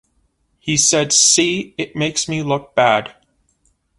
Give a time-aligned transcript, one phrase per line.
[0.57, 3.13] He said, See, it makes me look bad.